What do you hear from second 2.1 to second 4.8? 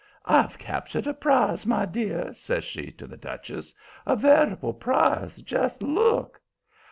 says she to the Duchess. "A veritable